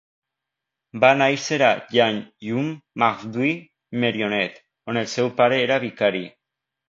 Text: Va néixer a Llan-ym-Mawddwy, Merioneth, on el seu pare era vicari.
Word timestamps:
Va 1.01 1.09
néixer 1.17 1.59
a 1.65 1.67
Llan-ym-Mawddwy, 1.95 3.51
Merioneth, 4.05 4.59
on 4.93 4.99
el 5.03 5.11
seu 5.17 5.29
pare 5.43 5.63
era 5.69 5.81
vicari. 5.85 6.25